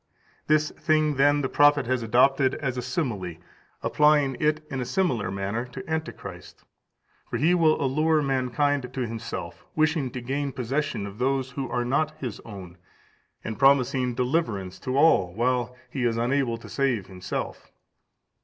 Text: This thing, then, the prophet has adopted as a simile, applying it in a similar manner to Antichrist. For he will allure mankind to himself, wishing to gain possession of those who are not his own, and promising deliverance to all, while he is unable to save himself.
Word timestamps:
This 0.47 0.71
thing, 0.71 1.17
then, 1.17 1.41
the 1.41 1.47
prophet 1.47 1.85
has 1.85 2.01
adopted 2.01 2.55
as 2.55 2.75
a 2.75 2.81
simile, 2.81 3.35
applying 3.83 4.35
it 4.39 4.65
in 4.71 4.81
a 4.81 4.83
similar 4.83 5.29
manner 5.29 5.63
to 5.65 5.87
Antichrist. 5.87 6.63
For 7.29 7.37
he 7.37 7.53
will 7.53 7.79
allure 7.79 8.23
mankind 8.23 8.91
to 8.91 9.01
himself, 9.05 9.63
wishing 9.75 10.09
to 10.09 10.19
gain 10.19 10.53
possession 10.53 11.05
of 11.05 11.19
those 11.19 11.51
who 11.51 11.69
are 11.69 11.85
not 11.85 12.17
his 12.17 12.39
own, 12.39 12.79
and 13.43 13.59
promising 13.59 14.15
deliverance 14.15 14.79
to 14.79 14.97
all, 14.97 15.35
while 15.35 15.75
he 15.91 16.03
is 16.05 16.17
unable 16.17 16.57
to 16.57 16.67
save 16.67 17.05
himself. 17.05 17.71